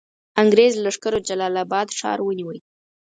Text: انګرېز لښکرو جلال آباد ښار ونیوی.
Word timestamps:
انګرېز 0.41 0.73
لښکرو 0.83 1.19
جلال 1.27 1.55
آباد 1.65 1.87
ښار 1.99 2.19
ونیوی. 2.23 2.59